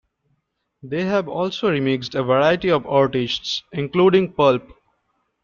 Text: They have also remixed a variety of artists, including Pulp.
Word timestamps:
They 0.81 1.03
have 1.05 1.27
also 1.27 1.69
remixed 1.69 2.19
a 2.19 2.23
variety 2.23 2.71
of 2.71 2.87
artists, 2.87 3.61
including 3.71 4.33
Pulp. 4.33 4.67